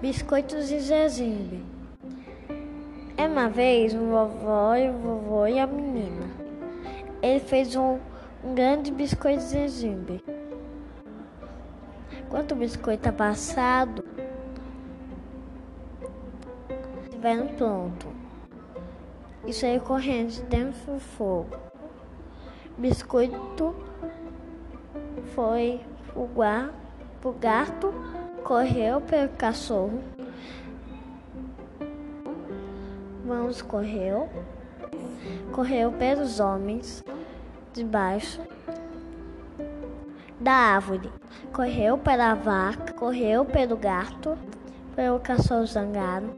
[0.00, 1.62] Biscoitos de gengibre.
[3.18, 6.26] É uma vez um vovó e o vovô e a menina.
[7.20, 7.98] Ele fez um,
[8.42, 10.24] um grande biscoito de gengibre.
[12.30, 14.02] Quando o biscoito estava assado,
[17.02, 18.06] estiveram pronto.
[19.46, 21.58] E saiu correndo de dentro do fogo.
[22.78, 23.76] Biscoito
[25.34, 25.82] foi
[26.16, 26.70] o, gua,
[27.22, 27.92] o gato,
[28.50, 30.02] correu pelo cachorro.
[33.24, 34.28] Vamos correu,
[35.52, 37.04] correu pelos homens
[37.72, 38.42] debaixo
[40.40, 41.12] da árvore,
[41.52, 44.36] correu pela vaca, correu pelo gato,
[44.96, 46.34] pelo cachorro zangado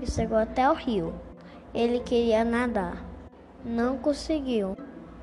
[0.00, 1.12] e chegou até o rio.
[1.74, 3.04] Ele queria nadar,
[3.64, 4.76] não conseguiu.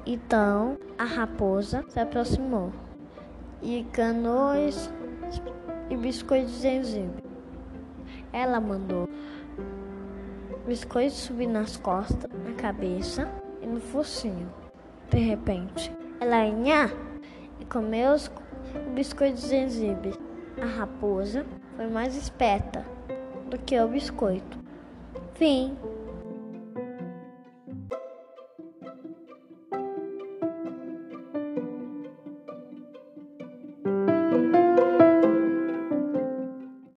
[0.05, 2.73] Então a raposa se aproximou
[3.61, 4.91] e canoas
[5.97, 7.23] biscoitos de gengibre.
[8.31, 9.09] Ela mandou
[10.65, 13.27] biscoitos subir nas costas, na cabeça
[13.61, 14.51] e no focinho.
[15.09, 16.91] De repente, ela nha
[17.59, 18.29] e comeu os
[18.93, 20.13] biscoitos de gengibre.
[20.61, 22.85] A raposa foi mais esperta
[23.49, 24.59] do que o biscoito.
[25.35, 25.77] Fim.